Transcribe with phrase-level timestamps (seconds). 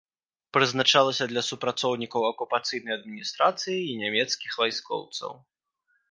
[0.57, 5.31] Прызначалася для супрацоўнікаў акупацыйнай адміністрацыі і нямецкіх вайскоўцаў.